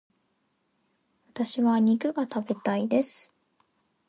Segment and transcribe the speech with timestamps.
[1.29, 3.31] 私は肉が食べたいです。